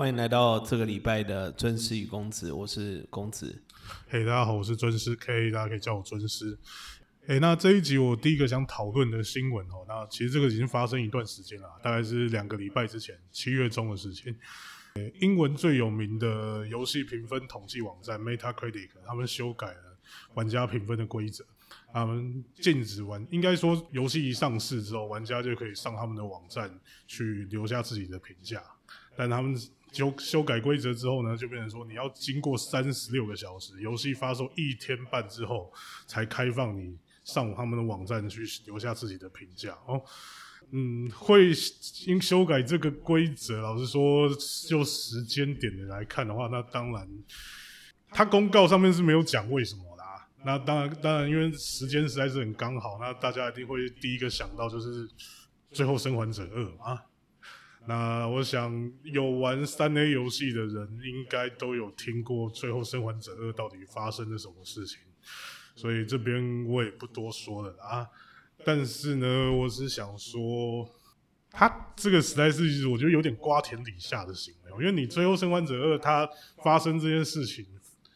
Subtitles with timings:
[0.00, 3.62] 欢迎来到这个礼拜的尊师与公子，我是公子。
[4.08, 6.58] 嘿，大家好，我是尊师 K，大家可以叫我尊师。
[7.26, 14.34] 哎，那这一集我第一个想讨论的新闻哦，那其实这个已经发生一段时间了，大概是两个礼拜之前，七月中的事情。
[15.20, 19.98] 英文最有名的游戏评分统计网站 Metacritic，他们修改了
[20.32, 21.44] 玩家评分的规则，
[21.92, 26.74] 他们禁止玩，应该说游戏一上市之后，玩家就可以上他们的网站
[27.06, 28.62] 去留下自己的评价，
[29.14, 29.54] 但他们。
[29.92, 35.72] 修修改规则之后呢，就变成说你要经过三十六个小时，游戏发售一天半之后，
[36.06, 40.00] 才开放你上他们的网站去留下自己的评价哦。
[40.72, 41.50] 嗯，会
[42.06, 44.28] 因修改这个规则，老实说，
[44.68, 47.08] 就时间点的来看的话，那当然，
[48.10, 50.28] 他公告上面是没有讲为什么啦。
[50.44, 55.08] 那当然，当然，因为时间实在是很刚好，那大家一定会第一个想到就是
[55.72, 57.02] 《最后生还者二》啊。
[57.90, 65.00] 那我想有玩三 A 游戏的人，应该都有听过《最后生还者二》到底发生了什么事情，
[65.74, 68.06] 所以这边我也不多说了啊。
[68.64, 70.88] 但是呢，我是想说，
[71.50, 76.30] 他这个实在是我觉得有点瓜田李下的行为，因为你《最后生还者二》它
[76.62, 77.66] 发生这件事情。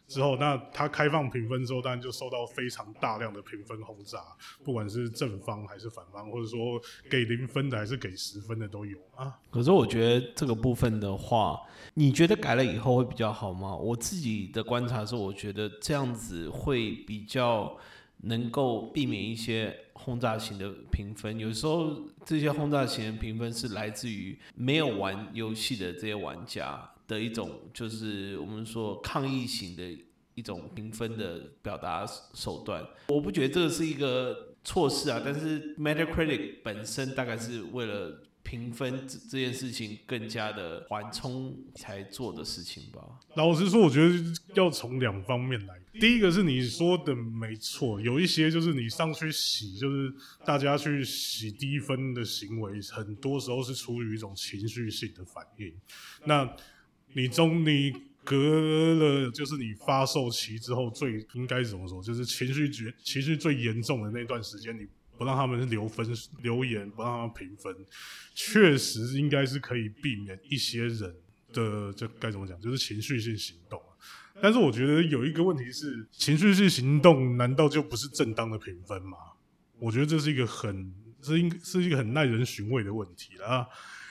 [0.06, 4.18] 之后，那它开放评分之后，当然就受到非常大量的评分轰炸，
[4.62, 6.80] 不管是正方还是反方，或者说
[7.10, 9.38] 给零分的还是给十分的都有啊。
[9.50, 11.60] 可是我觉得这个部分的话，
[11.94, 13.74] 你觉得改了以后会比较好吗？
[13.74, 17.76] 我自己的观察是，我觉得这样子会比较
[18.18, 21.38] 能够避免一些轰炸型的评分。
[21.38, 26.90] 有时候这些轰炸型的评分是来自于没有玩游戏的这些玩家。
[27.06, 29.82] 的一种就是我们说抗议型的
[30.34, 35.22] 一种评分的表达手段，我不觉得这个是一个错事啊。
[35.24, 43.00] 但是 Metacritic 本身大概是为了评分这这件事情更加的缓冲才做的事情吧。
[43.36, 44.14] 老实说，我觉得
[44.54, 45.80] 要从两方面来。
[46.00, 50.12] 第一个是你说的没错，有一些就是你上去洗，就是
[50.44, 55.72] 大家去洗低分的行为，很多时候是出于一种情绪性的反应。
[56.24, 56.44] 那
[57.14, 57.92] 你中你
[58.24, 58.36] 隔
[58.94, 62.02] 了，就是你发售期之后最应该怎么说？
[62.02, 64.86] 就是情绪绝情绪最严重的那段时间，你
[65.16, 66.06] 不让他们留分
[66.42, 67.72] 留言，不让他们评分，
[68.34, 71.14] 确实应该是可以避免一些人
[71.52, 72.60] 的这该怎么讲？
[72.60, 73.80] 就是情绪性行动。
[74.42, 79.18] 但是我觉得有一个问题是，情绪性行动难道就不是正当的评分吗？
[79.78, 80.92] 我觉得这是一个很
[81.22, 83.68] 是应是一个很耐人寻味的问题了，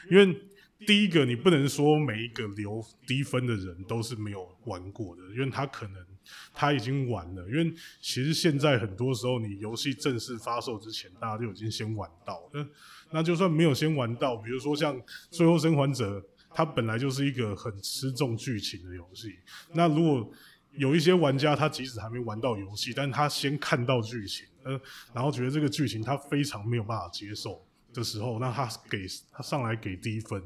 [0.10, 0.40] 因为。
[0.86, 6.06] 第一个，你不能说每一个留低分的人都是没有玩过的，因为他可能
[6.54, 7.48] 他已经玩了。
[7.50, 12.50] 因为其实现在很多时候，你游戏正式发售之前，大家就已经先玩到。
[12.54, 12.66] 那
[13.12, 14.96] 那就算没有先玩到，比如说像
[15.30, 16.20] 《最后生还者》，
[16.54, 19.36] 它本来就是一个很吃重剧情的游戏。
[19.74, 20.32] 那如果
[20.72, 24.80] 有一些玩家，他即使还没玩到游戏，但他先看到剧情，呃，
[25.14, 27.64] 然后觉得这个剧情他非常没有办法接受。
[27.94, 30.42] 的时候，那他给他上来给低分，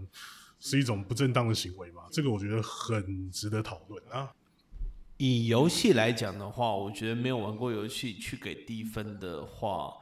[0.60, 2.04] 是一种不正当的行为嘛？
[2.12, 4.32] 这个我觉得很值得讨论啊。
[5.18, 9.94] 以游戏来讲的话，我觉得没有玩过游戏去给低分的话，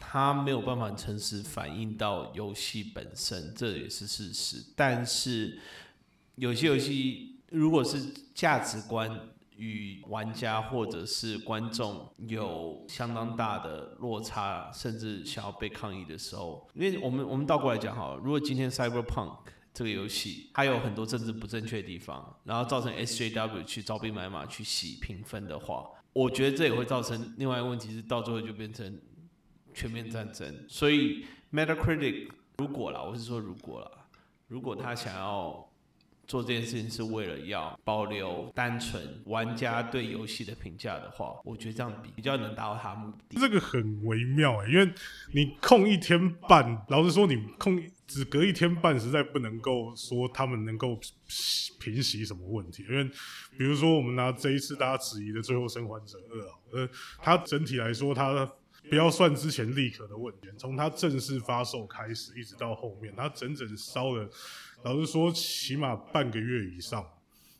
[0.00, 4.64] 他没有办法诚实反映到游戏本身，这也是事实。
[4.74, 5.60] 但是
[6.34, 9.28] 有些游戏如果是价值观，
[9.60, 19.36] 与玩家或者是观众有相当大的落差，甚至想要被抗议的时候，因为我们我们倒过来讲哈，如果今天 Cyberpunk
[19.74, 28.98] 这个游戏它有很多政治不正确的地方，然后造成 SJW 去招兵买马去洗评分的话，我觉得这也会造成另外一个问题是到最后就变成
[29.74, 30.64] 全面战争。
[30.68, 33.90] 所以 Metacritic 如果啦，我是说如果啦，
[34.48, 35.69] 如果他想要。
[36.30, 43.36] 做这件事情是为了要保留单纯玩家对游戏的评价的话，我觉得这样比比较能达到他目的。
[43.36, 44.88] 这个很微妙哎，因为
[45.32, 50.96] 你空一天半，老实说，你空只隔一天半，实在不能够说他们能够
[51.80, 52.86] 平息什么问题。
[52.88, 53.02] 因为
[53.58, 56.88] 比如说，我们拿这一次大家质疑的《最后生还者二》啊，呃，
[57.18, 58.48] 它整体来说，它
[58.90, 64.28] 不要算之前立刻的问题，从它正式发售开始，一直到后面，它整整烧了。
[64.82, 67.06] 老实说，起码半个月以上，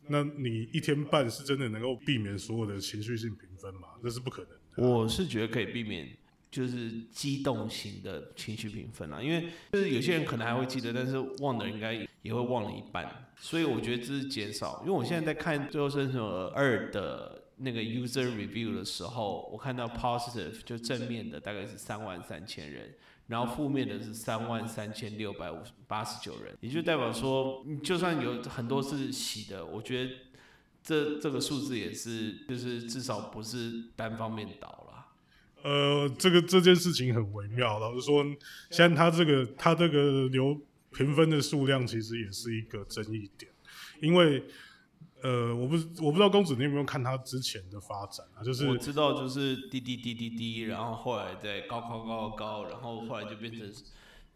[0.09, 3.89] 那你一天半是真的能够避免所有的情绪性评分吗？
[4.03, 4.89] 这是不可能。
[4.89, 6.09] 我是觉得可以避免，
[6.51, 11.93] 就是激动型的情绪评分啊，因为就是有些人可能还会记得，但是忘的应该
[12.23, 14.81] 也会忘了一半，所以我觉得这是减少。
[14.85, 22.95] 因为我现在在看《最后生存二》的那个 user review 的时候，我看到 positive 就正面的大概是三万三千人。
[23.27, 30.11] 然后负面的是三万三千六百五八十九人，也就代表说，就算有很多是洗的，我觉得
[30.83, 35.07] 这这个数字也是，就是至少不是单方面倒了。
[35.63, 38.25] 呃，这个这件事情很微妙，老实说，
[38.69, 40.61] 现在他这个他这个留
[40.93, 43.49] 评分的数量其实也是一个争议点，
[44.01, 44.43] 因为。
[45.23, 45.75] 呃，我不
[46.05, 48.43] 我不知道公子你有没有看他之前的发展啊？
[48.43, 53.71] 就是我知道，就是滴滴滴滴滴，然后后来再高高高高，然后后来就变成，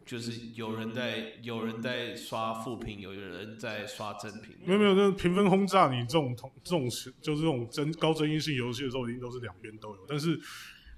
[0.05, 4.55] 就是有人在有人在刷负评，有人在刷正评。
[4.65, 6.89] 没有没有，那评分轰炸，你这种同这种
[7.21, 10.39] 就是这种争高争议性游戏的时候，一定都是两边都有，但是。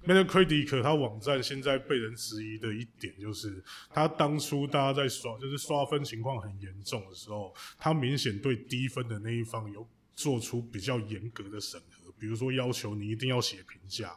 [0.06, 14.16] Metacritic 它网站现在被人质疑的一点就是，它当初大家在刷就是刷分情况很严重的时候，它明显对低分的那一方有做出比较严格的审核，比如说要求你一定要写评价，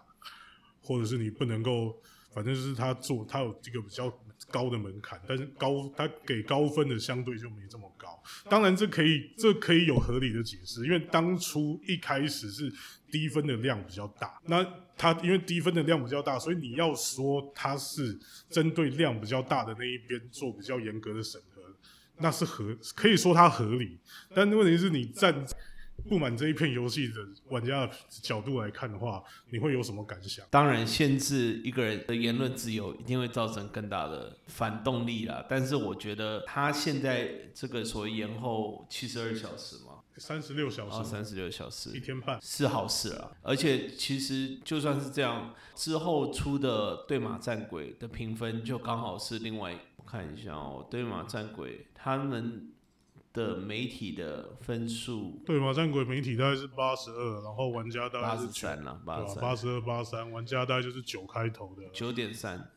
[0.81, 1.99] 或者是你不能够，
[2.33, 4.07] 反正就是他做他有这个比较
[4.49, 8.21] 高的门槛，但是高他给高分的相对就没这么高。
[8.49, 12.71] 当然这可以这可以有合理的解释，因为当初一开始是。
[13.11, 14.65] 低分的量比较大，那
[15.01, 18.15] 它因为低分的量比较大，所以你要说它是
[18.51, 21.63] 针对量比较大的那一边做比较严格的审核，
[22.17, 23.97] 那是合可以说它合理。
[24.35, 25.43] 但问题是你站
[26.07, 27.15] 不满这一片游戏的
[27.49, 30.45] 玩家的角度来看的话，你会有什么感想？
[30.51, 35.43] 当然，限制一个人的言论自由一定会造成更大的反动力啦。
[35.49, 39.90] 但是我觉得他现在这个所谓延后七十二小时嘛。
[40.21, 43.31] 三十六小时，三十六小时，一天半是好事啊！
[43.41, 52.71] 而且其实就算是这样，之后出的对马战鬼的评分就刚好是另外，我看一下哦，对马战鬼他们
[53.33, 62.69] 的媒体的分数，对马战鬼媒体大概是八十二，然后玩家大概是八十三了，八十二八三，玩家大概就是九开头的，九点三。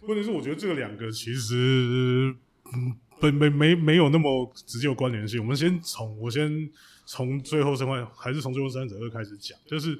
[0.00, 2.34] 问题是，我觉得这个两个其实，
[2.72, 2.96] 嗯。
[3.18, 5.40] 不没没没有那么直接有关联性。
[5.40, 6.70] 我们先从我先
[7.04, 9.58] 从最后生还还是从最后三者二开始讲。
[9.66, 9.98] 就是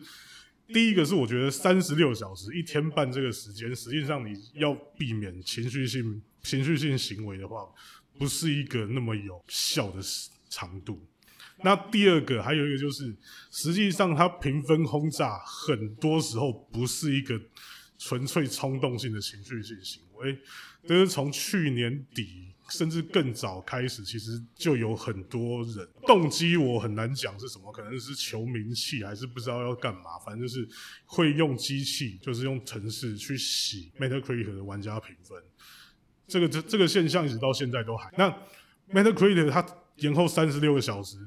[0.68, 7.66] 第一个是我觉得三十六小时一天半这个时间，实际上你要避免情绪性情绪性行为的话，
[8.18, 10.00] 不是一个那么有效的
[10.48, 11.00] 长度。
[11.62, 13.16] 那第二个还有一个就是，
[13.50, 17.40] 实际上它评分轰炸很多时候不是一个
[17.96, 20.36] 纯粹冲动性的情绪性行为，
[20.86, 22.52] 就是从去年底。
[22.68, 30.68] 甚至更早开始，其实就有很多人动机，我很难讲是什么，可能是求名气，还是不知道要干嘛，反正就是
[31.04, 35.40] 会用机器，就是用程式去洗 Metacritic 的玩家评分。
[36.26, 38.12] 这个这这个现象一直到现在都还。
[38.16, 38.28] 那
[38.92, 39.64] Metacritic 它
[39.96, 41.18] 延后三十六个小时，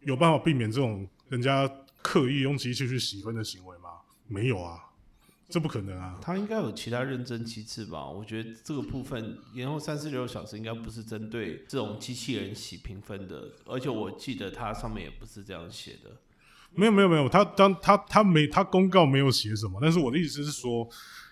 [0.00, 1.66] 有办法避免这种人家
[2.02, 3.90] 刻意用机器去洗分的行为吗？
[4.28, 4.78] 没有啊。
[5.52, 6.18] 这不可能啊！
[6.22, 8.08] 他应该有其他认证机制吧？
[8.08, 16.10] 我觉得这个部分延后三四六小时应该不是针对这种机器人洗评分的，而且我记得它上面也不是这样写的。
[16.74, 20.88] 没有没有没有，他当他他没他公告没有写什么，但是我的意思是说，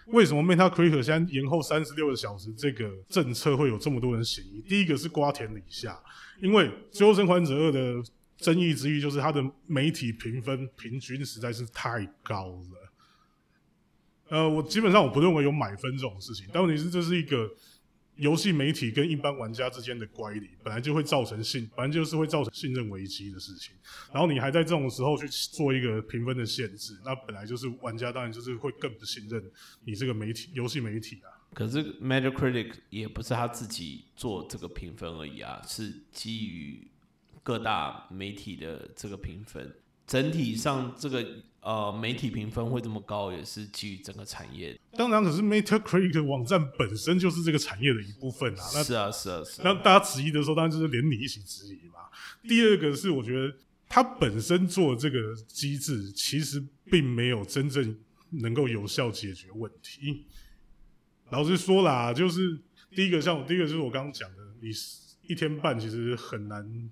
[0.08, 4.60] 为什么 Metacritic 现在延后三十六个小时这个政策会有这么多人嫌疑？
[4.68, 5.98] 第一个是瓜田李下，
[6.42, 8.06] 因为《最后生还者二》的
[8.36, 12.79] 争议之一就是它的媒体评分平均实在是太高了。
[14.30, 17.50] 呃，我基本上我不认为有买分这种事情，但问题是这是一个
[18.14, 23.74] 游戏媒体跟一般玩家之间的乖离，本来就会造成信，反正就是会造成信任危机的事情。
[24.12, 29.42] 然后你还在这种时候去做一个评分的限制，那本来就是玩家当然就是会更不信任
[29.84, 31.28] 你这个媒体游戏媒体啊。
[31.52, 36.86] 可是 Metacritic 也不是他自己做这个评分而已啊，是基于
[37.42, 39.74] 各大媒体的这个评分。
[40.10, 41.24] 整体上，这个
[41.60, 44.76] 呃媒体评分会这么高，也是基于整个产业。
[44.94, 48.82] 当然，可是 Metacritic 网站本身就是这个产业的一部分啊。
[48.82, 49.62] 是啊，是啊，是。
[49.62, 52.10] 那大家质疑的时候，当然就是连你一起质疑嘛。
[52.42, 53.54] 第二个是，我觉得
[53.88, 57.96] 它本身做这个机制，其实并没有真正
[58.30, 60.26] 能够有效解决问题。
[61.30, 62.58] 老实说啦，就是
[62.96, 64.70] 第一个，像第一个就是我刚刚讲的，你
[65.28, 66.90] 一天半其实很难。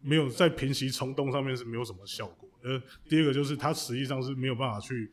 [0.00, 2.48] 没有在平息冲动上面是没有什么效果。
[2.62, 5.10] 呃，第二个就是它实际上是没有办法去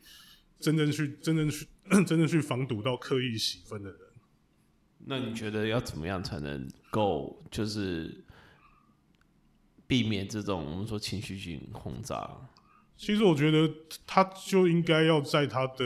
[0.60, 1.68] 真正去真正去
[2.06, 4.00] 真正去防堵到刻意洗分的人。
[5.00, 8.26] 那你觉得要怎么样才能够就是
[9.86, 12.30] 避免这种我们说情绪性轰炸？
[12.98, 13.74] 其实我觉得
[14.06, 15.86] 他就应该要在他的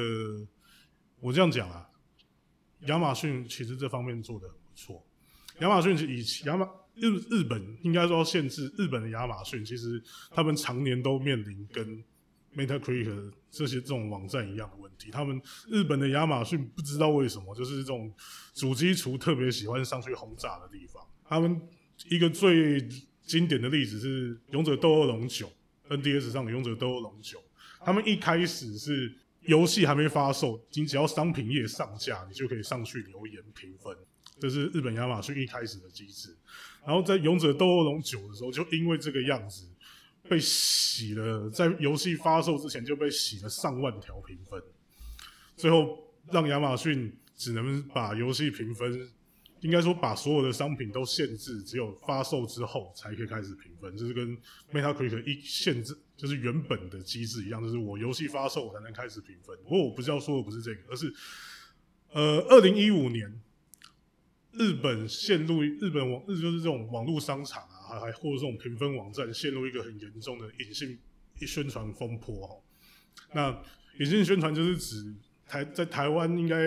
[1.20, 1.88] 我这样讲啊，
[2.88, 5.06] 亚马逊其实这方面做的很不错。
[5.60, 6.68] 亚马逊以亚马
[7.02, 12.04] 日日本应该说限制日本的亚马逊，其实他们常年都面临跟
[12.56, 15.10] Metacritic 这些这种网站一样的问题。
[15.10, 18.14] 他们日本的亚马逊不知道为什么，就是这种
[18.54, 21.04] 主机厨特别喜欢上去轰炸的地方。
[21.26, 21.60] 他们
[22.10, 22.88] 一个最
[23.24, 25.52] 经典的例子是《勇者斗恶龙九》
[25.98, 27.40] ，NDS 上的《勇者斗恶龙九》，
[27.84, 33.96] 他们一开始是游戏还没发售，你只要商品页上架，你就可以上去留言评分，
[34.40, 36.36] 这是日本亚马逊一开始的机制。
[36.86, 39.68] 然后在《勇者斗恶龙九》的时候，就因为这个样子。
[40.30, 44.62] 被洗了，在游戏发售之前就被洗了上万条评分，
[45.58, 45.98] 最后
[46.32, 49.10] 让亚马逊只能把游戏评分，
[49.60, 54.38] 应该说把所有的商品都限制，只有发售之后才可以开始评分，就是跟
[54.72, 59.58] Metacritic 一限制，就是原本的机制一样，就是我游戏发售我才能开始评分。
[59.64, 61.14] 不过我不是要说的不是这个，而是
[62.12, 63.42] 呃，二零一五年
[64.54, 68.00] 日本陷入日本网日就是这种网络商场啊。
[68.00, 70.98] 还或者这种评分网站陷入一个很严重的隐性
[71.40, 72.64] 宣传风波哦。
[73.34, 73.62] 那
[74.00, 75.14] 隐性宣传就是指
[75.46, 76.58] 台在台湾应该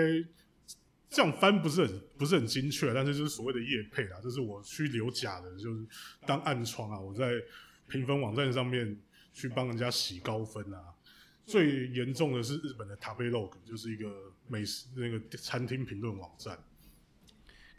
[1.08, 5.86] 这样翻不是很不是很精确，但是就是所谓的业配啦，就是我去留假的，就是
[6.26, 7.40] 当暗疮啊，我在
[7.88, 9.00] 评分网站上面
[9.32, 10.92] 去帮人家洗高分啊。
[11.46, 16.58] 最严重的是日本的 Tabelog，就是一个美食那个餐厅评论网站。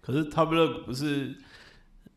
[0.05, 1.35] 可是，Tubl 不是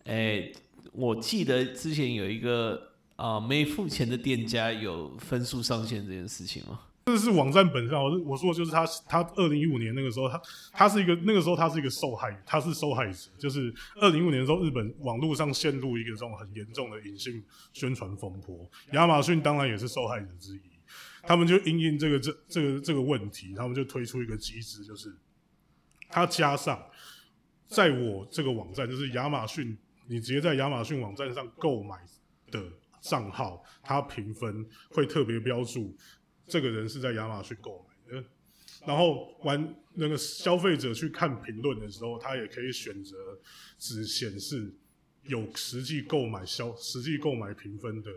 [0.04, 0.52] 哎。
[0.90, 6.80] 我记得之前有一个啊没付钱的店家有分数上限这件事情吗？
[7.06, 10.40] 这是网站本上，我我说的就是他，他二零一五年那个时候，他
[10.72, 20.60] 他是一个那个时候他是一个受害，他是受害者，就是二零一五年的时候，日本网络上陷入一个这种很严重的隐性宣传风波，亚马逊当然也是受害者之一，
[21.22, 25.14] 他们就因应这个这这个这个问题，他们就推出一个机制，就是
[26.08, 26.82] 他加上
[27.68, 29.76] 在我这个网站，就是亚马逊。
[30.10, 31.98] 你直接在亚马逊网站上购买
[32.50, 32.64] 的
[33.02, 35.94] 账号，它评分会特别标注
[36.46, 38.24] 这个人是在亚马逊购买的。
[38.86, 43.16] 然后完那个消费者去看评论的时候，他也可以选择
[43.76, 44.74] 只显示
[45.24, 48.10] 有实际购买消实际购买评分的，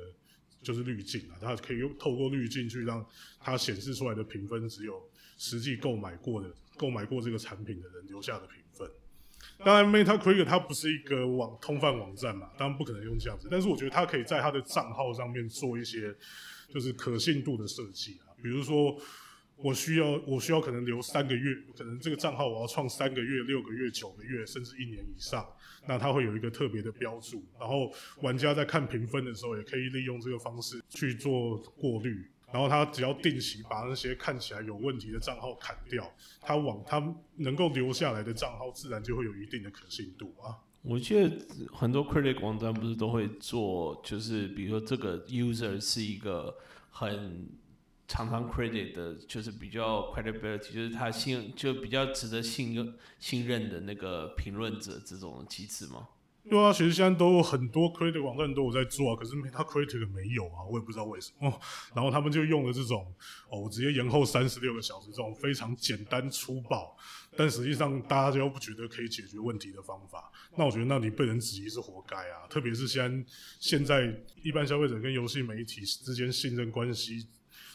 [0.61, 3.05] 就是滤镜啊，他可以用透过滤镜去让
[3.37, 5.01] 它显示出来的评分只有
[5.37, 8.89] 实际购买过的购买过这个产品的人留下的评分。
[9.63, 13.47] 当然，Metacritic 它不是一个网通贩网站嘛，当然不可能用这样子。
[13.51, 16.13] 但是我觉得它可以在它的账号上面做一些
[16.69, 18.95] 就是可信度的设计啊，比如说
[19.57, 25.45] 我需要我需要可能留三个月，可能这个账号我要创三个月、六个月、九个月，甚至一年以上，
[25.87, 32.25] 那它会有一个特别的标注，然后玩家在看评分的时候也可以利用这个方式去做过滤。
[32.51, 40.59] 然后他只要定期把那些看起来有问题的账号砍掉，他往他能够留下来的账号自然就会有一定的可信度啊。
[40.81, 41.31] 我记得
[41.71, 46.57] 很多 credit 网站不是都会做，就是比如说这个 user 是一个
[46.89, 47.47] 很
[48.07, 56.09] 常常 credit 的，就是比较 credibility，就是他信就比较值得信任信任的那个评论者这种机制吗？
[56.49, 61.61] 对啊，其实现在都很多 critic 网站都有在做啊，可是他 critic 没有啊，我也不知道为什么。
[61.93, 63.13] 然后他们就用了这种
[63.49, 66.97] 哦，我直接延后三十六个小时这种非常简单粗暴，
[67.37, 70.31] 但实际上大家又不觉得可以解决问题的方法。
[70.55, 72.47] 那我觉得，那你被人质疑是活该啊！
[72.49, 77.27] 特别是现在现在一般消费者跟游戏媒体之间信任关系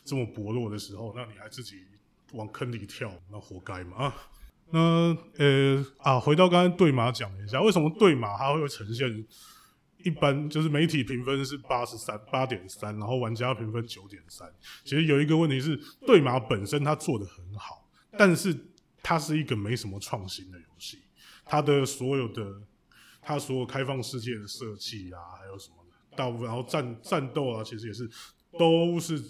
[0.05, 1.85] 这么薄弱的时候，那你还自己
[2.33, 4.17] 往坑里跳，那活该嘛啊！
[4.71, 9.25] 那呃啊，回到刚才对马讲了一下，为什么对马它会呈现
[9.99, 14.53] 一般就是媒体评分是八十三八点三，然后玩家评分九点三。
[14.83, 18.57] 其实有一个问题是，对马本身它做的很好，但是
[19.03, 20.99] 它是一个没什么创新的游戏，
[21.45, 22.61] 它的所有的
[23.23, 28.11] 它所有开放世界的设计啊，还有什么的，大部分然后战战斗啊，其实也是
[28.59, 29.23] 都是。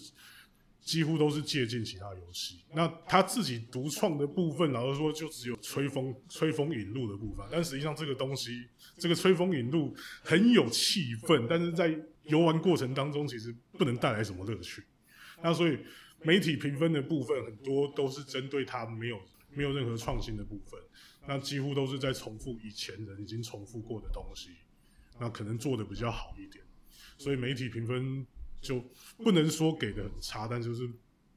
[0.86, 7.44] 几乎都是借鉴其他游戏，那他自己独创的部分，老实说就只有吹风、吹风引路的部分。
[7.50, 11.92] 但实际上这个东西，这个吹风引路很有气氛，但是在
[12.26, 14.80] 游玩过程当中，其实不能带来什么乐趣。
[15.42, 15.76] 那所以
[16.22, 19.20] 媒体评分的部分很多都是针对他没有
[19.52, 20.80] 没有任何创新的部分，
[21.26, 24.50] 那几乎都是在重复以前人已经重复过的东西，
[25.18, 26.64] 那可能做的比较好一点。
[27.18, 28.24] 所以媒体评分。
[28.66, 28.82] 就
[29.18, 30.88] 不能说给的很差，但就是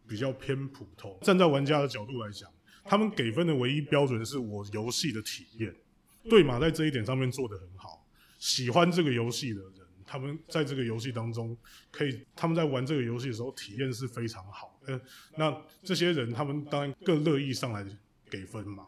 [0.07, 1.17] 比较偏普通。
[1.21, 2.49] 站在玩家的角度来讲，
[2.83, 5.75] 他们给分的唯一标准是我游戏的体验。
[6.29, 8.05] 对马在这一点上面做的很好，
[8.39, 9.73] 喜欢这个游戏的人，
[10.05, 11.55] 他们在这个游戏当中
[11.91, 14.79] 可以，他们在玩这个游戏的时候体验是非常好。
[14.87, 14.99] 呃，
[15.37, 17.85] 那这些人他们当然更乐意上来
[18.29, 18.87] 给分嘛。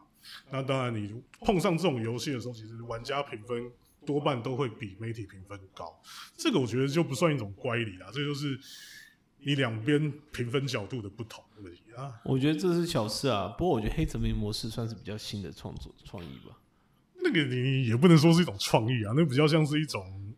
[0.50, 3.70] 那当然，你碰上这种游戏的时候，其实玩家评分。
[4.04, 5.92] 多半都会比媒体评分高，
[6.36, 8.58] 这个我觉得就不算一种乖离啦，这就是
[9.38, 12.12] 你两边评分角度的不同而已啊。
[12.24, 16.58] 我觉得这是小事啊，不过我觉得黑泽明模式算是比较新的创作创意吧。
[17.24, 20.34] 那个你也不能说是一种创意啊，那比较像是一种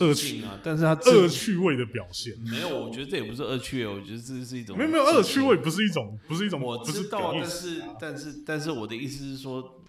[0.00, 2.34] 恶趣啊，但是它恶趣味的表现。
[2.40, 9.84] 没有，我觉得这也不是恶趣味，我觉得这是一种没有没有恶趣味，不是一种不是一种我知道，但是但是但是我的意思是说，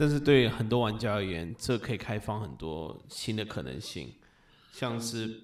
[0.00, 4.14] 但是对很多玩家而言，这可以开放很多新的可能性，
[4.72, 5.42] 像是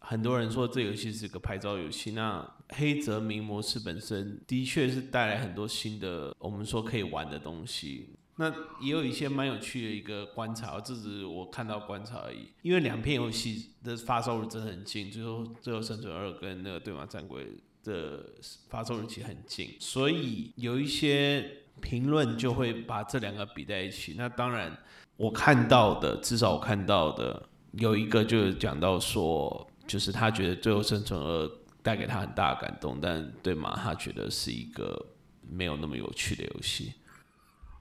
[0.00, 8.08] 很多人说这游戏是个拍照游戏，那黑泽明模式本身的确是带来很多新的我们说可以玩的东西。
[8.38, 12.48] 那也有一些蛮有趣的一个观察，这只是我看到观察而已。
[12.62, 17.44] 因为两片游戏的发售日真的很近，最后《最后生存二》跟那个《对马战鬼》
[17.84, 18.30] 的
[18.68, 24.14] 发售日期很近，所以有一些评论就会把这两个比在一起。
[24.16, 24.76] 那当然，
[25.16, 31.46] 我看到的，至少我看到的有一个就是讲到说，就是他觉得《最后生存二》
[31.82, 35.06] 带给他很大的感动，但对马他觉得是一个
[35.48, 36.92] 没有那么有趣的游戏。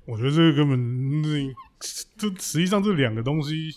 [0.06, 1.56] 我觉得这个根本，
[2.16, 3.72] 这实际上这两个东西，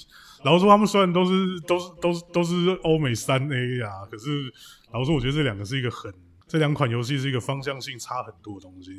[0.45, 4.53] 然后说他们虽然都是都是都是都是欧美三 A 啊，可是
[4.93, 6.13] 老实说我觉得这两个是一个很
[6.49, 8.91] 这两款游戏是一个方向性差很多的东西。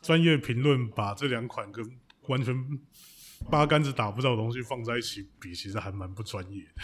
[0.00, 1.84] 专业评论把这两款跟
[2.28, 2.54] 完全
[3.50, 6.82] 八竿子打不到的东西放在一起比，其实还蛮不专业的。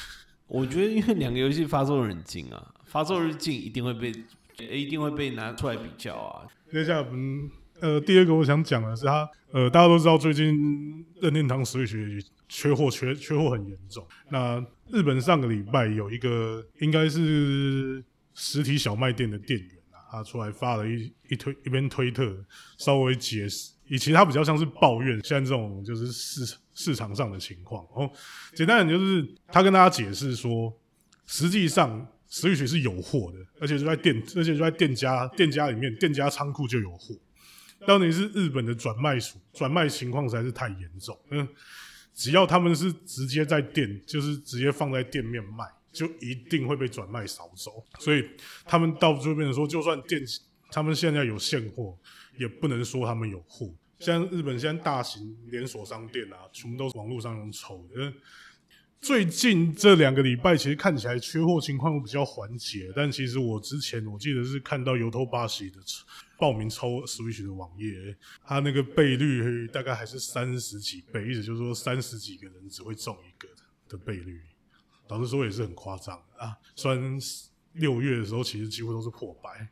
[0.49, 4.13] 我觉得因为两个游戏发售日近啊，发售日近一定会被
[4.59, 6.47] 一定会被拿出来比较啊。
[6.71, 7.51] 接下来我们。
[7.81, 14.05] 呃，第二个我想讲的是，它呃，大家都知道最近任天堂 Switch 缺货，缺缺货很严重。
[14.31, 14.59] 那
[14.91, 19.78] 日本上个礼拜有一个应该是实体小卖店的店员啊，
[20.11, 22.37] 他出来发了一一推一边推特，
[22.79, 27.87] 稍微解释，以其他比较像是抱怨现在这种就是市市场上的情况。
[27.95, 28.15] 然后
[28.55, 30.73] 简单点就是他跟大家解释说，
[31.27, 37.15] 实际上石玉水是有货的，而且就在店，而且就在店家店家里面，店家仓库就有货。
[37.87, 41.47] 到底是日本的转卖数转卖情况实在是太严重，嗯，
[42.13, 47.85] 只要他们是直接在店，就是直接放在店面卖，就一定会被转卖扫走。
[47.99, 48.25] 所以
[48.65, 50.23] 他们到这边说，就算店
[50.71, 51.99] 他们现在有现货，
[52.39, 53.73] 也不能说他们有货。
[53.99, 58.13] 像日本现在大型连锁商店啊，全部都是网络上用抽的。
[59.01, 65.79] 最近这两个礼拜，其实看起来缺货情况比较缓解，但其实我之前我记得是看到由头巴西的。
[66.37, 73.49] 报名抽 Switch 的网页，它那个倍率大概还是三十几倍，意思就是说三十几个人只会中一个
[73.89, 74.41] 的倍率。
[75.09, 76.57] 老实说也是很夸张啊。
[76.75, 77.19] 虽然
[77.75, 79.69] 六月的时候其实几乎都是破百。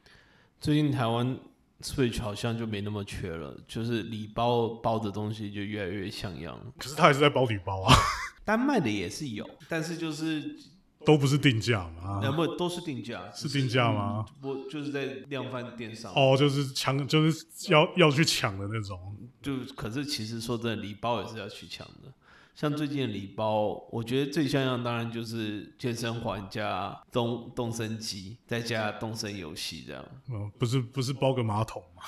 [0.61, 1.39] 最近台湾
[1.81, 6.61] Switch 好像就没那么缺了，就是礼包包的东西就越来越像样。
[6.79, 7.95] 可是它还是在包礼包啊。
[8.45, 10.57] 单卖的也是有，但是就是。
[11.05, 12.21] 都不是定价嘛？
[12.21, 14.27] 两不都是定价，是定价吗？
[14.43, 16.13] 我，就是在量贩店上。
[16.13, 19.17] 哦，就是抢，就是要要去抢的那种。
[19.41, 22.13] 就可是其实说真的，礼包也是要去抢的。
[22.57, 30.05] 像最近的礼包，我觉得最像样当然就是健身环加动动身机，再加动身游戏这样。
[30.31, 32.03] 嗯，不是不是包个马桶吗？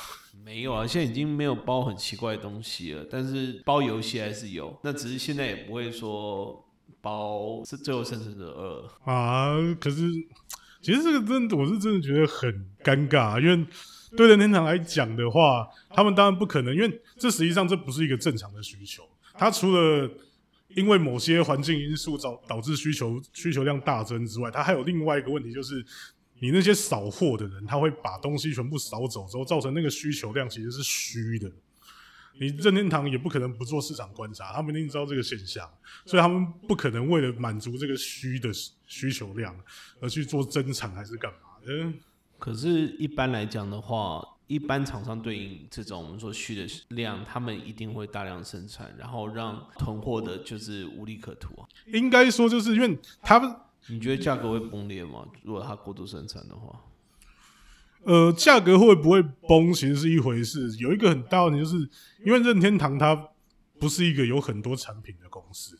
[0.44, 4.76] 没有啊，现在已经没有包很奇怪的东西了，但是包游戏还是有。
[4.82, 6.64] 那只是现在也不会说。
[7.00, 8.50] 包是最后生存者
[9.06, 9.98] 二啊，可是
[10.82, 13.66] 其实这个真的，我是真的觉得很尴尬，因为
[14.16, 19.04] 对任天堂来讲的话，他们当然不可能，因为这实际上这不是一个正常的需求。
[19.32, 20.10] 他除了
[20.68, 25.84] 因为某些环境因素导导致需求需求量大增之外，它还有另外一个问题，就是
[26.40, 31.50] 你那些扫货的人，他会把东西全部扫走之后，造成那个需求量其实是虚的。
[32.40, 35.68] 你任天堂也不可能不做市场观察，他们一定知道这个现象，
[36.06, 38.50] 所以他们不可能为了满足这个虚的
[38.86, 39.58] 需求量
[40.00, 41.92] 而去做增产还是干嘛的。
[42.38, 51.68] 可是，一般来讲的话，一般厂商对应这种我们说虚的量，他们一定会大量生产，然后让囤货的就是无利可图啊。
[51.86, 53.54] 应该说，就是因为他们，
[53.88, 55.26] 你觉得价格会崩裂吗？
[55.42, 56.80] 如果他过度生产的话？
[58.04, 60.74] 呃，价格会不会崩，其实是一回事。
[60.78, 61.76] 有一个很大问题，就是
[62.24, 63.14] 因为任天堂它
[63.78, 65.78] 不是一个有很多产品的公司。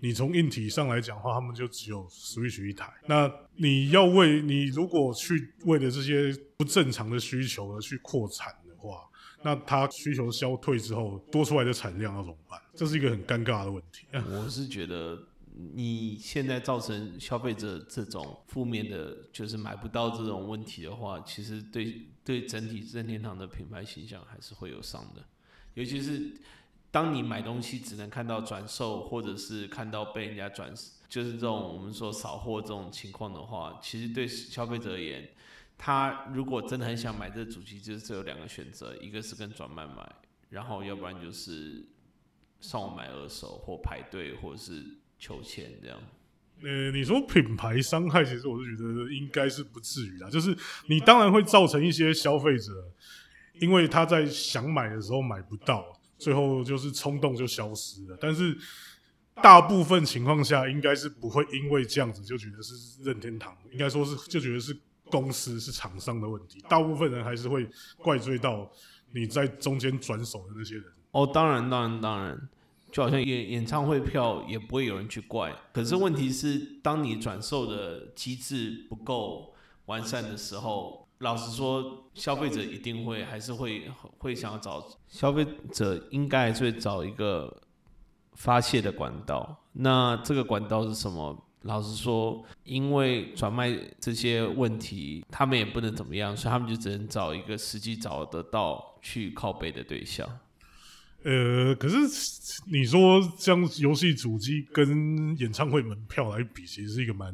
[0.00, 2.92] 你从硬体上来讲的话，他们就只有 Switch 一台。
[3.06, 9.08] 那你要为你如果去为了这些不正常的需求而去扩产的话，
[9.42, 12.60] 那它需求消退之后多出来的产量要怎么办？
[12.74, 14.06] 这是一个很尴尬的问题。
[14.12, 15.26] 我是觉得。
[15.74, 25.22] 你现在造成消费者这种负面的，就是买不到这种问题的话，其实对对整体任天堂的品牌形象还是会有伤的。
[25.74, 26.32] 尤其是
[26.90, 30.72] 当你买东西只能看到转售，或者是看到被人家转，
[31.08, 35.28] 就是这种我们说扫货这种情况的话，其实对消费者而言，
[35.78, 40.12] 他如果真的很想买这主机，就是只有两个选择，一个是跟转卖买，
[40.48, 41.86] 然后要不然就是
[42.60, 44.84] 上网买二手或排队或者是
[45.18, 45.98] 求签这样。
[46.62, 50.54] 呃，你说品牌伤害，其实我是觉得应该是不至于的，就是
[50.88, 52.72] 你当然会造成一些消费者，
[53.60, 58.18] 因为他在想买的时候买不到，最后就是冲动就消失了。
[58.20, 58.56] 但是
[59.42, 66.62] 大部分情况下，应该是不会因为这样子就觉得是任天堂，应该说是就觉得是公司是厂商的问题。
[66.68, 68.70] 大部分人还是会怪罪到
[69.12, 70.84] 你在中间转手的那些人。
[71.10, 72.48] 哦，当然，当然，当然。
[72.92, 79.54] 就好像演演唱会票也不会有人去怪，可是问题是，当你转售的机制不够
[79.86, 87.62] 完善的时候，老实说，消费者一定会还是会会想要找消费者应该会找一个
[88.34, 89.64] 发泄的管道。
[89.72, 91.46] 那这个管道是什么？
[91.64, 100.26] 老实说，因为转卖这些问题，他们也不能怎么样，所以他们就只能找一个实际找得到去靠背的对象。
[101.22, 101.98] 呃，可是
[102.72, 107.30] 你说像游戏主机跟演唱会门票来比，其实是一个蛮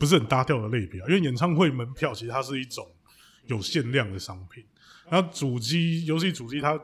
[0.00, 1.04] 不是很搭调的类别啊。
[1.08, 2.90] 因为演唱会门票其实它是一种
[3.46, 4.64] 有限量的商品，
[5.10, 6.76] 那主机游戏主机它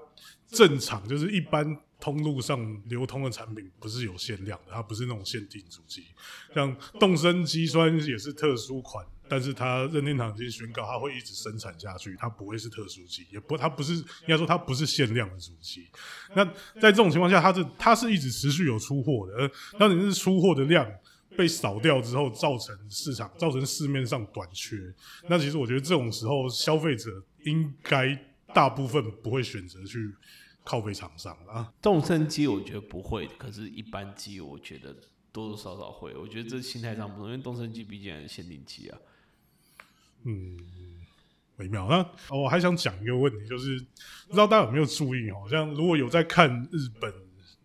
[0.46, 6.05] 正常就是一般通路上流通的产品不是有限量的，它不是那种限定主机，
[6.55, 9.05] 像动森机酸也是特殊款。
[9.29, 15.85] 但是它任天堂已经宣告，它会一直生产下去，它不会是特殊机，也不，它不是应该说它不是限量的主机。
[16.37, 16.44] 那
[16.81, 19.50] 在这种情况下，它是它是一直持续有出货的。
[19.81, 20.88] 当你是出货的量
[21.37, 24.77] 被扫掉之后，造成市场造成市面上短缺，
[25.29, 27.11] 那其实我觉得这种时候，消费者
[27.44, 28.18] 应该
[28.55, 30.14] 大部分不会选择去
[30.64, 31.72] 靠背厂商啊。
[31.83, 34.94] 动身机我觉得不会，可是一般机我觉得
[35.31, 36.14] 多多少少会。
[36.16, 38.99] 我觉得这心态上不同，因为动身机毕竟是限定机啊。
[40.25, 40.57] 嗯，
[41.59, 41.87] 微妙。
[41.88, 43.79] 那我还想讲一个问题，就是
[44.27, 45.46] 不知道大家有没有注意哦？
[45.51, 47.12] 像如果有在看日本，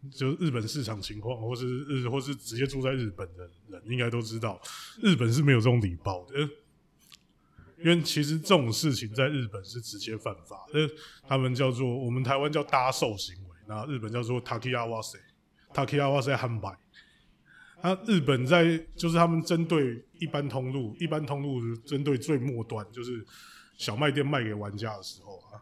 [0.09, 4.59] 就是日本市场情况，或是日，或是直接住在日本的人，应该都知道，
[5.01, 6.39] 日本是没有这种礼包的。
[7.83, 10.87] 因为其实这种事情在日本是直接犯法，呃，
[11.27, 16.77] 他们叫做我们台湾叫搭售行为，那日本叫做 takiawase，takiawase 汉白。
[17.81, 23.25] 那日本在就是他们针对一般通路，一般通路针对最末端，就是
[23.77, 25.57] 小卖店卖给玩家的时候啊，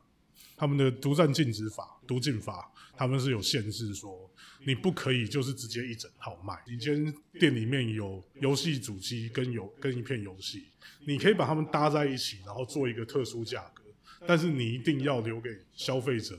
[0.57, 4.28] 他们的独占禁止法、独禁法，他们是有限制，说
[4.65, 6.53] 你不可以就是直接一整套卖。
[6.67, 10.65] 你今天店里面有游戏主机跟游跟一片游戏，
[11.05, 13.83] 你可以把它们搭在一起，然后做一个特殊价格，
[14.27, 16.37] 但是你一定要留给消费者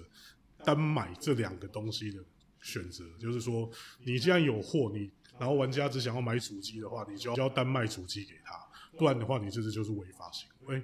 [0.65, 2.23] 单买这两个东西的
[2.61, 3.71] 选择，就是说
[4.05, 8.55] 你既然有货，你然后玩家只想要买主机的话，你就要单卖主机给他，
[8.99, 10.83] 不然的话，你这是就是违法行为。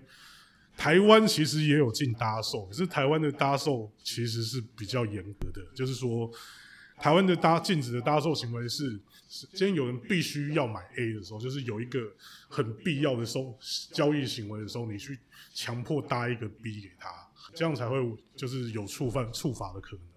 [0.75, 6.31] 台湾其实也有进搭售，可是台湾的搭售其实是比较严格的，就是说
[6.98, 12.00] 台湾的搭禁止的搭售行为是，今天有人必须要买 A 的时候，就是有一个
[12.48, 13.56] 很必要的收
[13.92, 15.18] 交易行为的时候，你去
[15.54, 17.11] 强迫搭一个 B 给他，
[17.54, 17.96] 这样才会
[18.35, 20.15] 就是有触犯触法的可能。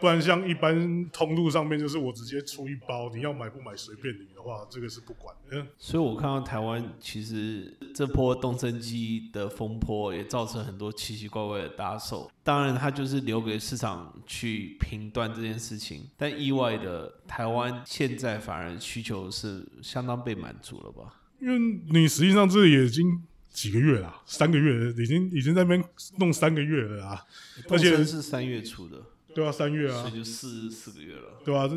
[0.00, 5.66] 不然像一般通路上面，就是我直接出一包，你要买不买随便你的话，这个是不管的。
[5.76, 12.30] 所以我看到台湾其实这波动身机的风波，也造成很多奇奇怪怪的搭手。
[12.42, 16.08] 当然，它就是留给市场去评断这件事情。
[16.16, 21.20] 但意外的，台湾现在反而需求是相当被满足了吧？
[21.40, 21.58] 因为
[21.90, 25.84] 你实际上这已经几个月了，三个月，已经已经在那边
[26.18, 27.24] 弄三个月了啊。
[27.68, 29.02] 而且是三月初的。
[29.32, 31.40] 对啊，三月啊，所以就四四个月了。
[31.44, 31.74] 对啊，这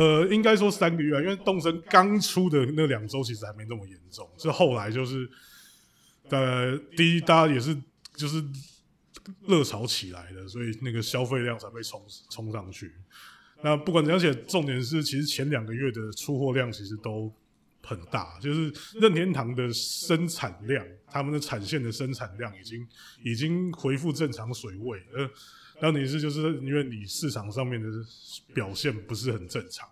[0.00, 5.28] 呃，应该说三个月啊，因为动身刚出的那两周其实还没那么严重，是后来就是
[6.28, 7.76] 呃，第一大家也是
[8.14, 8.44] 就是
[9.46, 12.92] 热潮起来的，所以那个消费量才被冲冲上去。
[13.62, 17.32] 那不管怎样，而且重点是，其实前两个月的出货量其实都
[17.82, 22.86] 很大，就是任天堂的生产量，他们的产线的生产量已经
[23.24, 25.28] 已经恢复正常水位，呃。
[25.80, 27.88] 那你是就是因为你市场上面的
[28.52, 29.88] 表现不是很正常，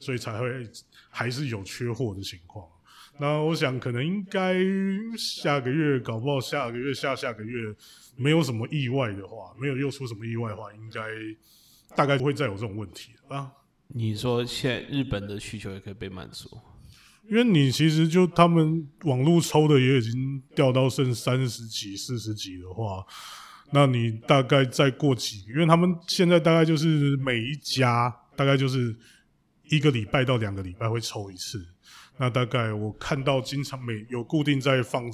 [0.00, 0.68] 所以才会
[1.08, 2.66] 还是有缺货的情况。
[3.20, 4.56] 那我想可能应该
[5.16, 7.74] 下个月搞不好下个月下下个月
[8.16, 11.02] 没有什么意外的话，没有又出什么意外的话，应该
[11.96, 13.52] 大概不会再有这种问题啊。
[13.88, 16.48] 你说现在日本的需求也可以被满足，
[17.30, 23.06] 因为你其实就他们网络抽的也已经掉到剩三十几、四十几的话。
[23.70, 28.96] 那你大概再过几个，因为他们现在大概就是每一家大概就是
[29.64, 31.66] 一个礼拜到两个礼拜会抽一次。
[32.20, 35.04] 那大概我看到经常每有固定在放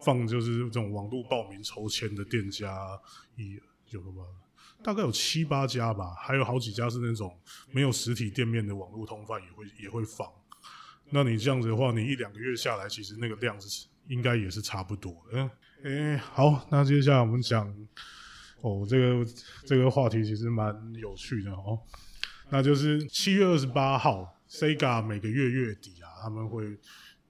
[0.00, 2.98] 放就是这种网络报名抽签的店家，
[3.36, 4.22] 一有个吧，
[4.82, 7.38] 大概有七八家吧，还有好几家是那种
[7.70, 10.26] 没有实体店面的网络通贩也会也会放。
[11.10, 15.50] 那你这样子的话，你一两个月下来，其实那个量是应该也是差不多的。
[15.84, 17.68] 诶、好，那接下来我们讲
[18.62, 19.32] 哦，这个
[19.66, 21.78] 这个话题其实蛮有趣的哦。
[22.48, 26.64] 那就是七月二十八号，Sega 每个月月底啊，他们会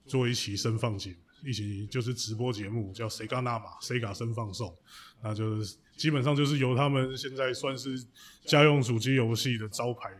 [0.06, 4.72] 做一期声放节，一起就是直播节目，叫 Sega 纳玛 Sega 声放送。
[5.20, 8.06] 那就是基本上就是由他们现在算是
[8.44, 10.12] 家用主机游戏的招牌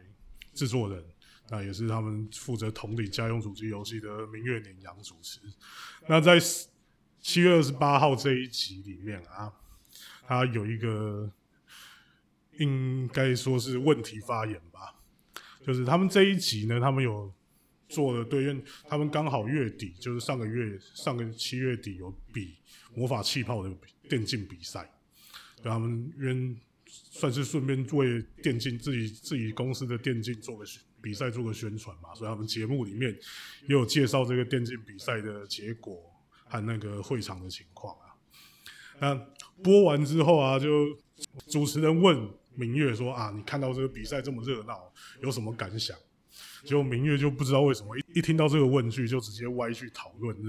[0.55, 1.05] 制作人，
[1.51, 5.39] 那也是他们负责统领家用主机游戏的明月年阳主持。
[6.09, 6.37] 那在
[7.25, 9.51] 七月二十八号这一集里面啊，
[10.27, 11.33] 他有一个
[12.59, 14.95] 应该说是问题发言吧，
[15.67, 17.33] 就是他们这一集呢，他们有
[17.89, 22.59] 做了对，因为他们刚好月底，就是上个月上个七月底有比
[22.95, 23.75] 魔法气泡的
[24.07, 24.87] 电竞比赛，
[25.63, 26.55] 对他们因为
[26.87, 30.65] 算是顺便为电竞自己自己公司的电竞做个
[31.01, 33.11] 比赛做个宣传嘛，所以他们节目里面
[33.63, 36.11] 也有介绍这个电竞比赛的结果。
[36.45, 38.15] 和那个会场的情况啊。
[39.01, 39.15] 那
[39.63, 40.69] 播完之后啊，就
[41.49, 45.97] 主持人问明月说啊，你看到这个比赛这么热闹，有什么感想？
[46.65, 50.49] 结果明月就不知道为什么一一听到这个问句，就直接歪去讨论这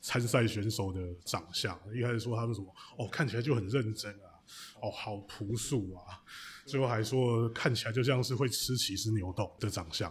[0.00, 1.78] 参赛选手的长相。
[1.92, 4.38] 一开始说他们什么哦，看起来就很认真啊，
[4.80, 6.22] 哦，好朴素啊，
[6.64, 10.08] 最后还说看起来就像是会吃起司牛冻的长相。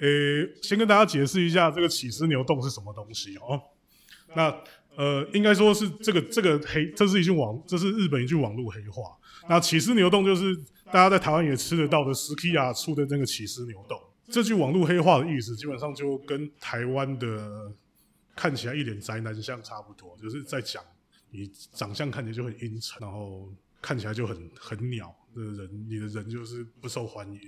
[0.00, 3.60] 诶，先跟大家解释一下这个起司牛冻是什么东西哦。
[4.34, 4.54] 那
[4.96, 9.16] 呃，应该说是这个这个黑，这是一句网，这是日本一句网络黑话。
[9.48, 10.54] 那起司牛冻就是
[10.86, 13.98] 大家在台湾也吃得到的 Skia 出的那个起司牛冻。
[14.30, 17.72] 这句网络黑话的意思，基本上就跟台湾的
[18.36, 20.82] 看起来一脸宅男相差不多，就是在讲
[21.30, 27.40] 你长相看起来就很阴沉，然后看起来就很很鸟的人，你的人就是不受欢迎。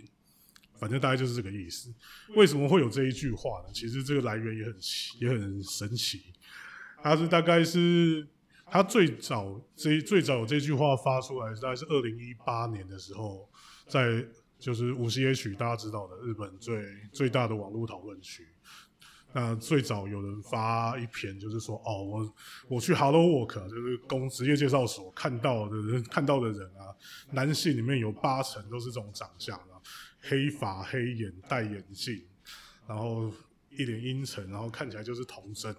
[0.77, 1.93] 反正大概就是这个意思。
[2.35, 3.73] 为什么会有这一句话呢？
[3.73, 6.33] 其实这个来源也很奇也很神奇。
[7.05, 8.27] 他是大概是
[8.65, 13.47] 他最早这最早这句话发出来，大概是二零一八年的时候，
[13.87, 14.25] 在
[14.59, 18.49] 就是五 C H 大家知道的日本最最大的网络讨论区。
[19.35, 22.35] 那最早有人发一篇，就是说哦，我
[22.69, 26.89] 我去 Hello Work，就是工职业介绍所看到的人看到的人啊，
[27.33, 29.77] 男性里面有八成都是这种长相啊，
[30.23, 32.25] 黑发黑眼戴眼镜，
[32.89, 33.31] 然后
[33.69, 35.77] 一脸阴沉，然后看起来就是童真。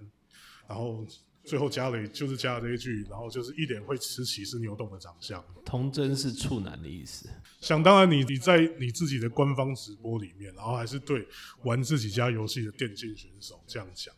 [0.68, 1.06] 然后
[1.44, 5.44] 最后加了就是加了这一句，然后就是一脸会吃起司牛冻的长相。
[5.64, 7.30] 童真是处男的意思。
[7.62, 11.28] 想当然你，你在你自己的官方直播里面，然后还是对
[11.64, 14.14] 玩自己家游戏的电竞选手这样讲，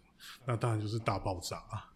[0.45, 1.91] 那当然就是大爆炸啊！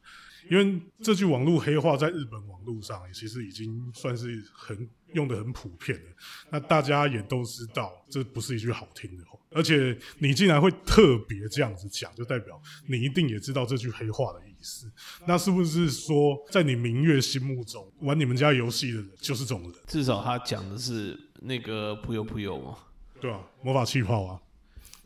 [0.50, 6.12] 因为这句网络黑话在日本网络上其实已经算是很用的很普遍了，
[6.50, 14.90] 那大家也都知道这不是一句好听的话，而且你竟然会特别这样子讲，就代表你一定也知道这句黑话的意思。
[15.28, 19.74] 那是不是说，在你明月心目中玩你们家游戏的人就是这种人？
[19.88, 22.78] 至少他讲的是那个扑悠扑悠嘛，
[23.20, 24.40] 对啊，魔法气泡啊。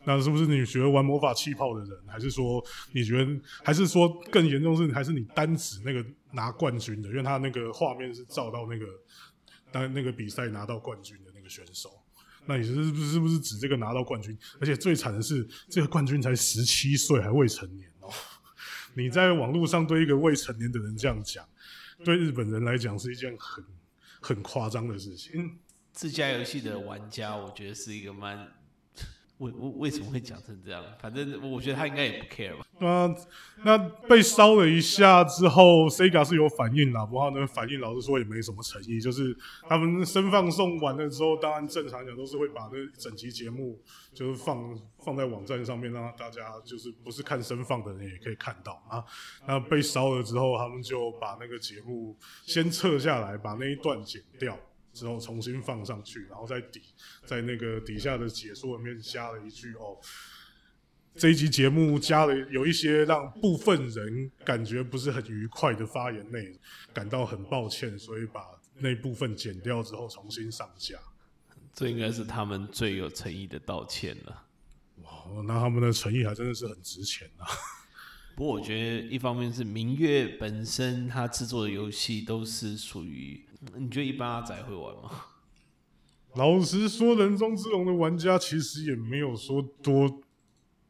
[0.04, 7.08] 那是不是你觉得玩魔法气泡的人，还是说你觉得，还是说更严重是，还是你单指那个拿冠军的？
[7.08, 8.86] 因为他那个画面是照到那个
[9.72, 11.90] 当那个比赛拿到冠军的那个选手。
[12.46, 14.36] 那你是不是不是指这个拿到冠军？
[14.60, 18.10] 而且最惨的是，这个冠军才十七岁，还未成年哦。
[18.94, 21.46] 你在网络上对一个未成年的人这样讲，
[22.04, 23.64] 对日本人来讲是一件很
[24.20, 25.58] 很夸张的事情。
[25.92, 28.55] 自家游戏的玩家，我觉得是一个蛮。
[29.38, 30.82] 为为为什么会讲成这样？
[31.00, 32.66] 反正我觉得他应该也不 care 吧。
[32.78, 33.14] 那
[33.64, 39.00] 那被烧了一下之后，Sega 是有反应啦，不过呢反应老实说也没什么诚意。
[39.00, 39.36] 就是
[39.68, 43.78] 他们声放送完了之后，当然正常讲都是会把那整集节目
[44.14, 49.04] 就是放放在网站上面，让大家就是不是看声放的人也可以看到啊。
[49.46, 54.58] 那被烧了之后，他们就把那个节目先撤下来，把那一段剪掉。
[54.96, 56.80] 之后重新放上去，然后在底
[57.26, 59.98] 在那个底下的解说里面加了一句哦，
[61.14, 66.58] 这一集节目加了有一些让部分人感觉不是很愉快的发言内容，
[66.94, 68.40] 感到很抱歉，所以把
[68.78, 70.98] 那部分剪掉之后重新上架。
[71.74, 74.44] 这应该是他们最有诚意的道歉了。
[75.02, 77.44] 哇，那他们的诚意还真的是很值钱啊！
[78.34, 83.42] 不过我觉得一方面是明月本身他制作的游戏都是属于。
[83.76, 85.10] 你觉得一般阿仔会玩吗？
[86.36, 90.22] 老实说，人中之龙的玩家其实也没有说多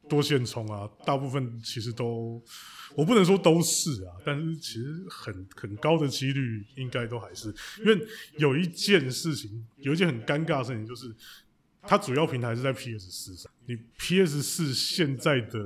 [0.08, 2.42] 多线冲啊，大部分其实都，
[2.96, 8.06] 我不能说都是啊，但是其实很很高的几率应该都还是，因为
[8.38, 11.14] 有一件事情，有一件很尴尬的事情，就是
[11.82, 15.60] 它主要平台是在 PS 四上，你 PS 四现在的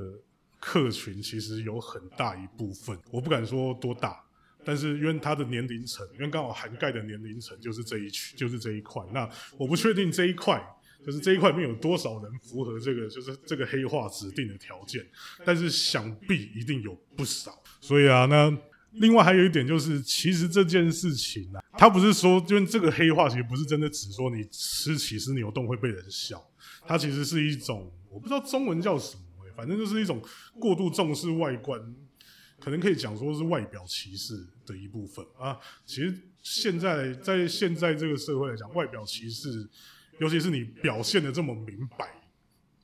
[0.59, 4.23] 客群其实有很大一部分，我不敢说多大，
[4.63, 10.61] 但是因为它的年龄层，因为刚好涵盖的年龄层就是这一区，就是这一块，那我不确定这一块。
[11.03, 15.03] 就是这一块面有多少人符合这个，就是这个黑化指定的条件，
[15.43, 17.59] 但是想必一定有不少。
[17.79, 18.55] 所以啊，那
[18.91, 26.39] 另外还有一点就是，其实这件事情啊，它不是说，因为这个黑化其实不是真的只说你吃起司牛冻会被人笑，
[26.85, 29.23] 它其实是一种我不知道中文叫什么，
[29.57, 30.21] 反正就是一种
[30.59, 31.81] 过度重视外观，
[32.61, 35.59] 可能可以讲说是外表歧视的一部分啊。
[35.85, 39.67] 其实现在在现在这个社会来讲，外表歧视。
[40.19, 42.13] 尤其是你表现的这么明白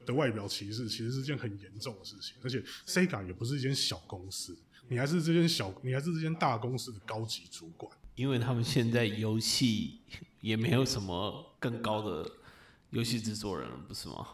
[0.08, 2.36] 的外表歧视，其实是件很严重的事情。
[2.42, 7.96] 而且，Sega 也不是一间小公司，你还是这间小，你还是这间大公司的高级主管。
[8.16, 10.00] 因为他们现在游戏
[10.42, 12.28] 也没有什么更高的
[12.90, 14.26] 游戏制作人了，不是吗？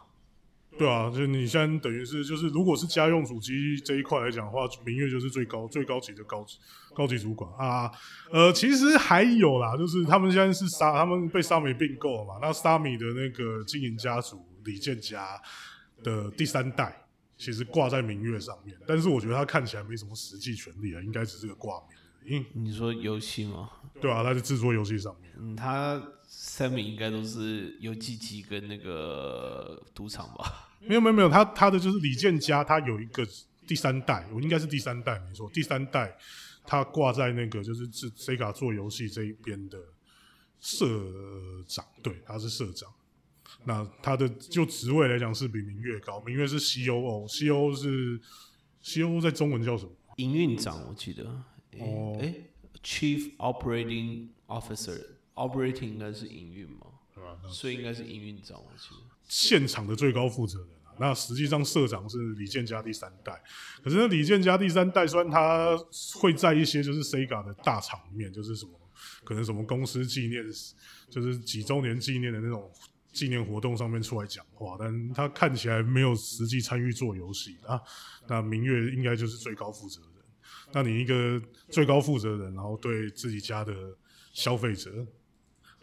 [0.76, 6.58] 对啊，就你现在等于是就是，如果是家用主机这一块来讲的话，明月就是最高最高级的高级
[6.94, 7.90] 高级主管啊。
[8.32, 12.38] 呃，其实还有啦，就是他们现在是沙，他们被沙米并购了嘛。
[12.42, 15.40] 那沙米的那个经营家族李建家
[16.02, 17.06] 的第三代，
[17.38, 21.98] 其实挂在明月上面，但是我觉得他看起来没什么实际权利啊，应该只是个挂名。
[22.26, 23.70] 嗯，你说游戏吗？
[24.00, 25.30] 对啊，他是制作游戏上面。
[25.38, 26.02] 嗯，他
[26.36, 30.70] 三名应该都是游戏机跟那个赌场吧？
[30.80, 33.26] 没有没有没有，他他的就是李建家，他有一个
[33.66, 36.16] 第三代，我应该是第三代没错，第三代
[36.66, 39.78] 他挂在那个就是是 Sega 做游戏这一边的
[40.60, 40.86] 社
[41.66, 42.92] 长，对，他是社长。
[43.64, 48.20] 那他的就职位来讲是比明月高，明月是 COO，COO 是
[48.82, 49.92] COO 在中文叫什么？
[50.16, 51.24] 营运长，我记得。
[51.78, 52.34] 哦，哎
[52.82, 54.28] ，Chief Operating
[55.34, 56.86] Officer，Operating 应该是营运嘛，
[57.48, 59.00] 所以应该是营运长，我记得。
[59.28, 63.42] 现场的最高负责人啊，那实际上社长是李建家第三代。
[63.82, 65.76] 可是那李建家第三代，虽然他
[66.20, 68.72] 会在一些就是 Sega 的大场面，就是什么
[69.24, 70.44] 可能什么公司纪念，
[71.08, 72.70] 就是几周年纪念的那种
[73.12, 77.80] 纪念活动上面出来讲话，但他看起来没有实际参与做游戏啊。
[78.28, 80.10] 那明月应该就是最高负责人。
[80.72, 83.74] 那你一个最高负责人，然后对自己家的
[84.32, 84.90] 消费者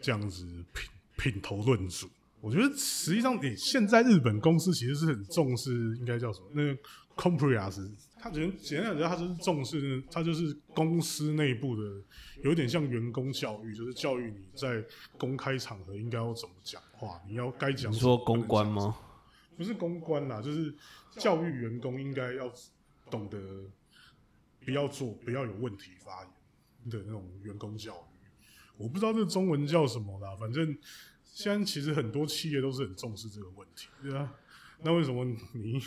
[0.02, 2.08] 这样子品品头论足，
[2.40, 6.46] 我觉得实际上你现在日本公司其实是很重视，应该叫什么？
[6.52, 12.02] 那个 c o m p r i a s 他简简单讲，他就是重视，他就是公司内部的，
[12.42, 14.84] 有点像员工教育，就是教育你在
[15.16, 17.92] 公开场合应该要怎么讲话，你要该讲。
[17.92, 18.96] 说公关吗？
[19.56, 20.74] 不是公关啦，就是
[21.12, 22.52] 教育员工应该要
[23.10, 23.38] 懂得。
[24.64, 26.30] 不要做，不要有问题发言
[26.88, 28.11] 的那种员工教育，
[28.76, 30.34] 我不知道这中文叫什么啦。
[30.36, 30.76] 反正
[31.24, 34.32] 现在其实很多企业都是很重视这个问题，对啊。
[34.82, 35.80] 那为什么你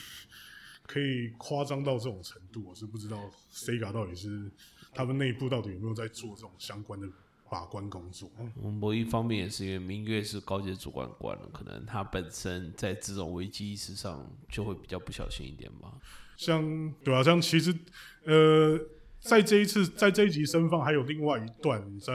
[0.84, 2.64] 可以夸张到这种程度？
[2.66, 4.50] 我是不知道 Sega 到底是
[4.94, 7.08] 他们内部到底有没有在做这种相关的
[7.50, 8.32] 把关工作。
[8.64, 15.94] 嗯某一方面也是因为明月是高级主管官了，可能他本身在这种危机意识上就会比较不小心一点吧。
[16.38, 17.78] 像对啊，像其实，
[18.24, 18.80] 呃，
[19.20, 22.14] 在这一次，在这一集声放还有另外一段，在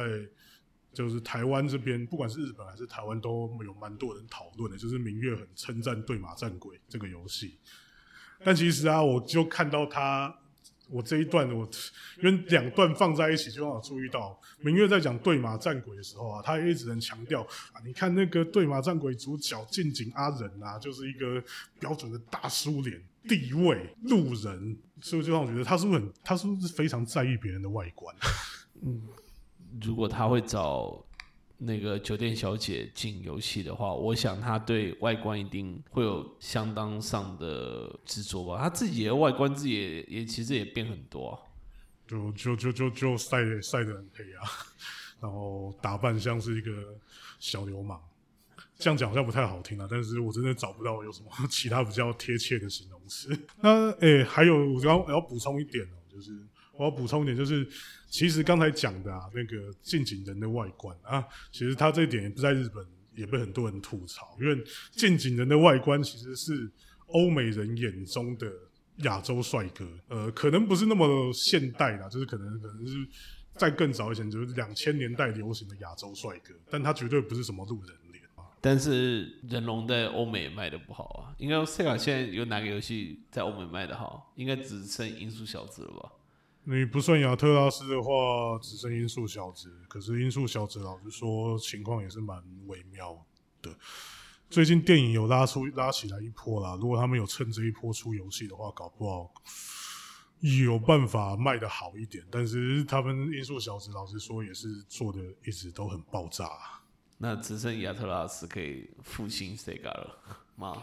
[0.92, 7.58] 就是台湾这边，不管是日本还是台湾，都有蛮多人讨论的，就是明月很称赞《对马战鬼》这个游戏。
[8.44, 10.34] 但其实啊，我就看到他，
[10.88, 11.68] 我这一段我
[12.22, 21.42] 因为两段放在一起，就让我注意到明月在讲《对马战鬼》的时候啊，他一直很强调啊，你看那个《对马战鬼》主角近景阿忍啊，就是一个
[21.78, 23.00] 标准的大叔脸。
[23.28, 28.16] 地位路人，所以就让我觉得他是不是很，他是不是非常在意别人的外观？
[28.80, 29.02] 嗯，
[29.82, 31.04] 如果他会找
[31.58, 38.58] 那个酒店小姐进游戏的话，我想他对外观一定会有相当上的执着吧。
[38.62, 41.38] 他自己的外观自己也也其实也变很多，
[42.06, 44.48] 就就就就就晒晒得很黑啊，
[45.20, 46.70] 然后打扮像是一个
[47.38, 48.00] 小流氓。
[48.78, 53.38] 这样讲好像不太好听啊，但是我真的找不到有什么其他比较贴切的形容词。
[53.60, 56.32] 那诶，还有我刚我要补充一点哦，就是
[56.72, 57.68] 我要补充一点，就是
[58.10, 62.84] 其实刚才讲的啊，那个近景人的外观啊，其实他这一点也不在日本
[63.14, 66.68] 也被很多人吐槽，因为近景人的外观其实是
[67.06, 68.52] 欧美人眼中的
[68.98, 73.06] 亚洲帅哥，呃，可能不是那么现代啦，就是可能可能是
[73.54, 78.20] 在更早以前，就是两千年代流行的亚洲帅哥，但他绝对不是什么路人脸。
[78.62, 81.32] 但是人龙在欧美卖的不好啊。
[81.38, 84.30] 应该 Sega 现在有哪个游戏在欧美卖的好？
[84.36, 86.12] 应该只剩《音速小子》了吧？
[86.64, 89.72] 你不算亚特拉斯的话，只剩音速小子。
[89.88, 93.26] 可是音速小子老实说，情况也是蛮微妙
[93.62, 93.74] 的。
[94.50, 99.32] 最近电影有拉出拉起来一波啦，如果他们有趁这一波出游戏的话，搞不好
[100.64, 102.22] 有办法卖的好一点。
[102.30, 106.50] 但是他们音速小子老实说也是做的一直都很爆炸。
[107.16, 110.18] 那只剩亚特拉斯可以复兴 Sega 了
[110.56, 110.82] 吗？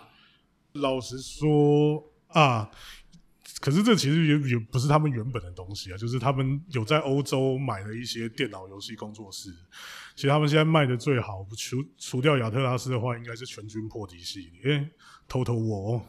[0.73, 2.71] 老实说啊。
[3.59, 9.49] 可是这其实也也不是他们原本的东西啊，就是他们有在欧洲买了一些电脑游戏工作室。
[10.15, 14.89] 其实他们现在卖的最好，除除掉亚特拉斯的话，应该是全军破敌系列。
[15.29, 16.01] Total War，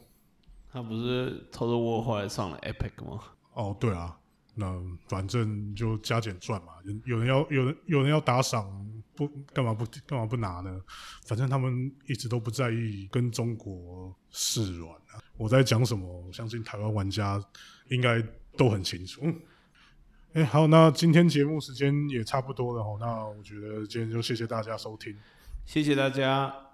[0.71, 3.21] 他不是 Total War 后来上了 Epic 吗？
[3.55, 4.19] 哦，对啊，
[4.59, 4.75] 那
[5.09, 6.73] 反正就加减赚嘛。
[7.05, 8.67] 有人要有人有人要打赏，
[9.15, 10.81] 不干嘛不干嘛不拿呢？
[11.27, 14.93] 反正他们一直都不在意跟中国示软。
[14.93, 16.07] 啊我在讲什么？
[16.07, 17.43] 我相信台湾玩家
[17.89, 18.23] 应该
[18.57, 19.23] 都很清楚。
[20.35, 22.97] 哎，好，那今天节目时间也差不多了哈。
[23.01, 25.17] 那我觉得今天就谢谢大家收听，
[25.65, 26.68] 谢谢大家。